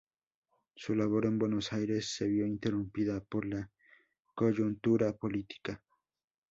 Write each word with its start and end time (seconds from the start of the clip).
Su 0.75 0.95
labor 0.95 1.27
en 1.27 1.37
Buenos 1.37 1.73
Aires 1.73 2.11
se 2.15 2.27
vio 2.27 2.47
interrumpida 2.47 3.19
por 3.23 3.45
la 3.45 3.69
coyuntura 4.33 5.13
política. 5.15 5.83